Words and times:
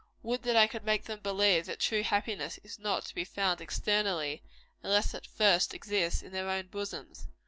Would 0.23 0.41
that 0.41 0.55
I 0.55 0.65
could 0.65 0.83
make 0.83 1.03
them 1.05 1.19
believe 1.19 1.67
that 1.67 1.79
true 1.79 2.01
happiness 2.01 2.57
is 2.63 2.79
not 2.79 3.05
to 3.05 3.13
be 3.13 3.23
found 3.23 3.61
externally, 3.61 4.41
unless 4.81 5.13
it 5.13 5.27
first 5.27 5.75
exist 5.75 6.23
in 6.23 6.31
their 6.31 6.49
own 6.49 6.69
bosoms! 6.69 7.27